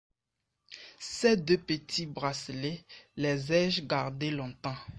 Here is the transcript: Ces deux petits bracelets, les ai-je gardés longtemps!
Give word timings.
Ces 0.97 1.37
deux 1.37 1.59
petits 1.59 2.07
bracelets, 2.07 2.85
les 3.17 3.53
ai-je 3.53 3.83
gardés 3.83 4.31
longtemps! 4.31 4.73